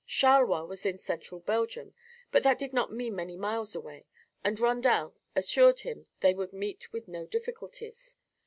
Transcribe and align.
Charleroi 0.07 0.65
was 0.67 0.83
in 0.83 0.97
central 0.97 1.41
Belgium, 1.41 1.93
but 2.31 2.41
that 2.41 2.57
did 2.57 2.73
not 2.73 2.91
mean 2.91 3.15
many 3.15 3.37
miles 3.37 3.75
away 3.75 4.07
and 4.43 4.59
Rondel 4.59 5.13
assured 5.35 5.81
him 5.81 6.07
they 6.21 6.33
would 6.33 6.53
meet 6.53 6.91
with 6.91 7.07
no 7.07 7.27
difficulties. 7.27 8.17